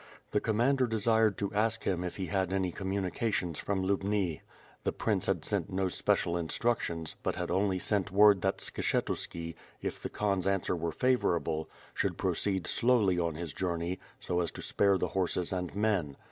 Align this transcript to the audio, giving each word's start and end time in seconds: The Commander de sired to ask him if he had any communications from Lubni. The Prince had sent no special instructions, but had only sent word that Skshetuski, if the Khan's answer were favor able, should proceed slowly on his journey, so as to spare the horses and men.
The 0.31 0.41
Commander 0.41 0.87
de 0.87 0.99
sired 0.99 1.37
to 1.37 1.53
ask 1.53 1.83
him 1.83 2.03
if 2.03 2.15
he 2.15 2.25
had 2.25 2.51
any 2.51 2.71
communications 2.71 3.59
from 3.59 3.83
Lubni. 3.83 4.41
The 4.83 4.91
Prince 4.91 5.27
had 5.27 5.45
sent 5.45 5.71
no 5.71 5.89
special 5.89 6.35
instructions, 6.37 7.15
but 7.21 7.35
had 7.35 7.51
only 7.51 7.77
sent 7.77 8.09
word 8.09 8.41
that 8.41 8.57
Skshetuski, 8.57 9.53
if 9.79 10.01
the 10.01 10.09
Khan's 10.09 10.47
answer 10.47 10.75
were 10.75 10.91
favor 10.91 11.37
able, 11.37 11.69
should 11.93 12.17
proceed 12.17 12.65
slowly 12.65 13.19
on 13.19 13.35
his 13.35 13.53
journey, 13.53 13.99
so 14.19 14.39
as 14.39 14.49
to 14.53 14.63
spare 14.63 14.97
the 14.97 15.09
horses 15.09 15.53
and 15.53 15.75
men. 15.75 16.17